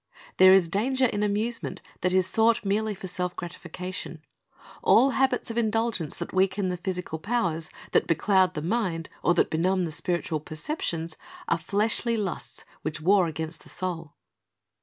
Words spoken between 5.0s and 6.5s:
habits of indulgence that